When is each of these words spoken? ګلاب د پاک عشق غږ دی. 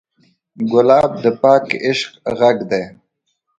ګلاب 0.71 1.11
د 1.23 1.25
پاک 1.41 1.65
عشق 1.89 2.11
غږ 2.37 2.57
دی. 2.71 2.83